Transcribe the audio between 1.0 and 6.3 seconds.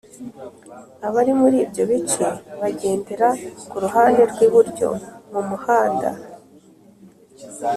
Abari muri ibyo bice bagendera kuruhande rw’iburyo mumuhanda